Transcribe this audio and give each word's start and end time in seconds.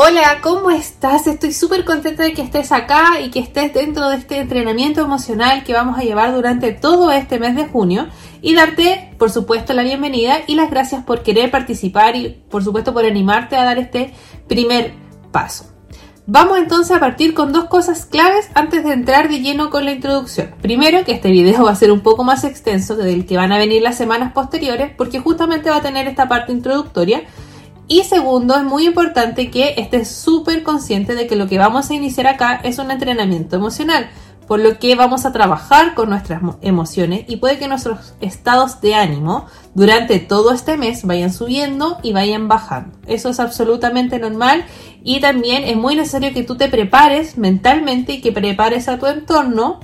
Hola, 0.00 0.38
¿cómo 0.42 0.70
estás? 0.70 1.26
Estoy 1.26 1.52
súper 1.52 1.84
contenta 1.84 2.22
de 2.22 2.32
que 2.32 2.40
estés 2.40 2.70
acá 2.70 3.20
y 3.20 3.30
que 3.30 3.40
estés 3.40 3.74
dentro 3.74 4.08
de 4.08 4.18
este 4.18 4.38
entrenamiento 4.38 5.00
emocional 5.00 5.64
que 5.64 5.72
vamos 5.72 5.98
a 5.98 6.02
llevar 6.02 6.32
durante 6.32 6.70
todo 6.70 7.10
este 7.10 7.40
mes 7.40 7.56
de 7.56 7.66
junio 7.66 8.06
y 8.40 8.54
darte, 8.54 9.12
por 9.18 9.32
supuesto, 9.32 9.72
la 9.72 9.82
bienvenida 9.82 10.36
y 10.46 10.54
las 10.54 10.70
gracias 10.70 11.02
por 11.02 11.24
querer 11.24 11.50
participar 11.50 12.14
y, 12.14 12.40
por 12.48 12.62
supuesto, 12.62 12.94
por 12.94 13.04
animarte 13.04 13.56
a 13.56 13.64
dar 13.64 13.78
este 13.78 14.14
primer 14.46 14.92
paso. 15.32 15.64
Vamos 16.28 16.58
entonces 16.58 16.96
a 16.96 17.00
partir 17.00 17.34
con 17.34 17.52
dos 17.52 17.64
cosas 17.64 18.06
claves 18.06 18.50
antes 18.54 18.84
de 18.84 18.92
entrar 18.92 19.28
de 19.28 19.40
lleno 19.40 19.68
con 19.68 19.84
la 19.84 19.90
introducción. 19.90 20.54
Primero, 20.62 21.04
que 21.04 21.10
este 21.10 21.32
video 21.32 21.64
va 21.64 21.72
a 21.72 21.74
ser 21.74 21.90
un 21.90 22.02
poco 22.02 22.22
más 22.22 22.44
extenso 22.44 22.96
que 22.96 23.02
del 23.02 23.26
que 23.26 23.36
van 23.36 23.50
a 23.50 23.58
venir 23.58 23.82
las 23.82 23.96
semanas 23.96 24.32
posteriores 24.32 24.92
porque 24.96 25.18
justamente 25.18 25.70
va 25.70 25.78
a 25.78 25.82
tener 25.82 26.06
esta 26.06 26.28
parte 26.28 26.52
introductoria 26.52 27.24
y 27.88 28.04
segundo, 28.04 28.54
es 28.54 28.64
muy 28.64 28.86
importante 28.86 29.50
que 29.50 29.74
estés 29.78 30.08
súper 30.08 30.62
consciente 30.62 31.14
de 31.14 31.26
que 31.26 31.36
lo 31.36 31.48
que 31.48 31.56
vamos 31.56 31.88
a 31.88 31.94
iniciar 31.94 32.26
acá 32.26 32.60
es 32.62 32.78
un 32.78 32.90
entrenamiento 32.90 33.56
emocional, 33.56 34.10
por 34.46 34.60
lo 34.60 34.78
que 34.78 34.94
vamos 34.94 35.24
a 35.24 35.32
trabajar 35.32 35.94
con 35.94 36.10
nuestras 36.10 36.42
emociones 36.60 37.24
y 37.28 37.36
puede 37.36 37.58
que 37.58 37.66
nuestros 37.66 38.14
estados 38.20 38.82
de 38.82 38.94
ánimo 38.94 39.46
durante 39.74 40.18
todo 40.18 40.52
este 40.52 40.76
mes 40.76 41.04
vayan 41.04 41.32
subiendo 41.32 41.98
y 42.02 42.12
vayan 42.12 42.46
bajando. 42.46 42.98
Eso 43.06 43.30
es 43.30 43.40
absolutamente 43.40 44.18
normal 44.18 44.66
y 45.02 45.20
también 45.20 45.64
es 45.64 45.76
muy 45.76 45.96
necesario 45.96 46.34
que 46.34 46.42
tú 46.42 46.56
te 46.56 46.68
prepares 46.68 47.38
mentalmente 47.38 48.12
y 48.12 48.20
que 48.20 48.32
prepares 48.32 48.88
a 48.88 48.98
tu 48.98 49.06
entorno, 49.06 49.80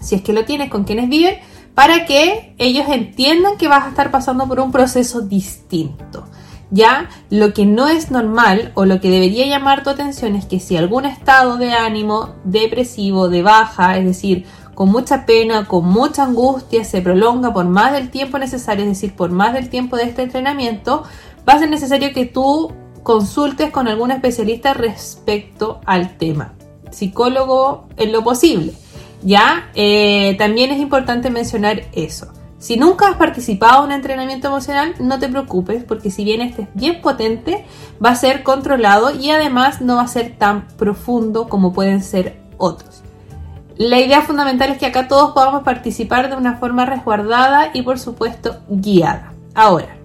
si 0.00 0.14
es 0.14 0.22
que 0.22 0.32
lo 0.32 0.46
tienes 0.46 0.70
con 0.70 0.84
quienes 0.84 1.10
viven, 1.10 1.38
para 1.74 2.06
que 2.06 2.54
ellos 2.58 2.86
entiendan 2.88 3.56
que 3.56 3.68
vas 3.68 3.84
a 3.84 3.88
estar 3.90 4.10
pasando 4.10 4.48
por 4.48 4.60
un 4.60 4.72
proceso 4.72 5.20
distinto. 5.20 6.27
Ya 6.70 7.08
lo 7.30 7.54
que 7.54 7.64
no 7.64 7.88
es 7.88 8.10
normal 8.10 8.72
o 8.74 8.84
lo 8.84 9.00
que 9.00 9.10
debería 9.10 9.46
llamar 9.46 9.82
tu 9.82 9.90
atención 9.90 10.36
es 10.36 10.44
que 10.44 10.60
si 10.60 10.76
algún 10.76 11.06
estado 11.06 11.56
de 11.56 11.72
ánimo 11.72 12.34
depresivo, 12.44 13.28
de 13.28 13.42
baja, 13.42 13.96
es 13.96 14.04
decir, 14.04 14.44
con 14.74 14.90
mucha 14.90 15.26
pena, 15.26 15.66
con 15.66 15.86
mucha 15.86 16.24
angustia, 16.24 16.84
se 16.84 17.00
prolonga 17.00 17.52
por 17.52 17.64
más 17.64 17.92
del 17.92 18.10
tiempo 18.10 18.38
necesario, 18.38 18.84
es 18.84 18.90
decir, 18.90 19.16
por 19.16 19.30
más 19.30 19.54
del 19.54 19.70
tiempo 19.70 19.96
de 19.96 20.04
este 20.04 20.22
entrenamiento, 20.22 21.04
va 21.48 21.54
a 21.54 21.58
ser 21.58 21.70
necesario 21.70 22.12
que 22.12 22.26
tú 22.26 22.72
consultes 23.02 23.70
con 23.70 23.88
algún 23.88 24.10
especialista 24.10 24.74
respecto 24.74 25.80
al 25.86 26.16
tema. 26.18 26.54
Psicólogo 26.90 27.88
en 27.96 28.12
lo 28.12 28.22
posible. 28.22 28.72
Ya, 29.22 29.70
eh, 29.74 30.36
también 30.38 30.70
es 30.70 30.78
importante 30.78 31.30
mencionar 31.30 31.82
eso. 31.92 32.28
Si 32.58 32.76
nunca 32.76 33.08
has 33.08 33.16
participado 33.16 33.78
en 33.78 33.86
un 33.86 33.92
entrenamiento 33.92 34.48
emocional, 34.48 34.94
no 34.98 35.20
te 35.20 35.28
preocupes, 35.28 35.84
porque 35.84 36.10
si 36.10 36.24
bien 36.24 36.40
este 36.40 36.62
es 36.62 36.68
bien 36.74 37.00
potente, 37.00 37.64
va 38.04 38.10
a 38.10 38.16
ser 38.16 38.42
controlado 38.42 39.12
y 39.14 39.30
además 39.30 39.80
no 39.80 39.96
va 39.96 40.02
a 40.02 40.08
ser 40.08 40.36
tan 40.36 40.66
profundo 40.76 41.48
como 41.48 41.72
pueden 41.72 42.02
ser 42.02 42.40
otros. 42.56 43.02
La 43.76 44.00
idea 44.00 44.22
fundamental 44.22 44.70
es 44.70 44.78
que 44.78 44.86
acá 44.86 45.06
todos 45.06 45.30
podamos 45.30 45.62
participar 45.62 46.30
de 46.30 46.36
una 46.36 46.56
forma 46.56 46.84
resguardada 46.84 47.70
y 47.74 47.82
por 47.82 48.00
supuesto 48.00 48.58
guiada. 48.68 49.32
Ahora, 49.54 49.96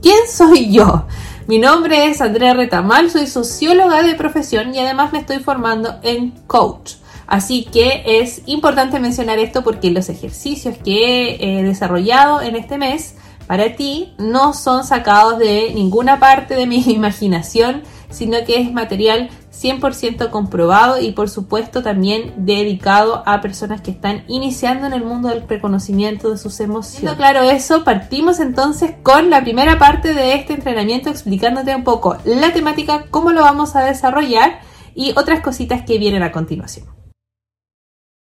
¿quién 0.00 0.26
soy 0.30 0.72
yo? 0.72 1.04
Mi 1.46 1.58
nombre 1.58 2.06
es 2.06 2.22
Andrea 2.22 2.54
Retamal, 2.54 3.10
soy 3.10 3.26
socióloga 3.26 4.02
de 4.02 4.14
profesión 4.14 4.74
y 4.74 4.78
además 4.78 5.12
me 5.12 5.18
estoy 5.18 5.40
formando 5.40 5.96
en 6.02 6.30
coach. 6.46 6.94
Así 7.28 7.66
que 7.70 8.02
es 8.06 8.40
importante 8.46 8.98
mencionar 8.98 9.38
esto 9.38 9.62
porque 9.62 9.90
los 9.90 10.08
ejercicios 10.08 10.78
que 10.82 11.36
he 11.38 11.62
desarrollado 11.62 12.40
en 12.40 12.56
este 12.56 12.78
mes 12.78 13.16
para 13.46 13.76
ti 13.76 14.14
no 14.16 14.54
son 14.54 14.82
sacados 14.82 15.38
de 15.38 15.72
ninguna 15.74 16.18
parte 16.18 16.54
de 16.54 16.66
mi 16.66 16.82
imaginación, 16.86 17.82
sino 18.08 18.38
que 18.46 18.62
es 18.62 18.72
material 18.72 19.28
100% 19.52 20.30
comprobado 20.30 21.00
y 21.02 21.12
por 21.12 21.28
supuesto 21.28 21.82
también 21.82 22.32
dedicado 22.38 23.22
a 23.26 23.42
personas 23.42 23.82
que 23.82 23.90
están 23.90 24.24
iniciando 24.28 24.86
en 24.86 24.94
el 24.94 25.04
mundo 25.04 25.28
del 25.28 25.46
reconocimiento 25.46 26.30
de 26.30 26.38
sus 26.38 26.60
emociones. 26.60 27.14
claro 27.16 27.42
eso, 27.42 27.84
partimos 27.84 28.40
entonces 28.40 28.94
con 29.02 29.28
la 29.28 29.42
primera 29.42 29.78
parte 29.78 30.14
de 30.14 30.34
este 30.34 30.54
entrenamiento 30.54 31.10
explicándote 31.10 31.76
un 31.76 31.84
poco 31.84 32.16
la 32.24 32.54
temática, 32.54 33.04
cómo 33.10 33.32
lo 33.32 33.42
vamos 33.42 33.76
a 33.76 33.84
desarrollar 33.84 34.60
y 34.94 35.12
otras 35.16 35.40
cositas 35.40 35.82
que 35.82 35.98
vienen 35.98 36.22
a 36.22 36.32
continuación. 36.32 36.97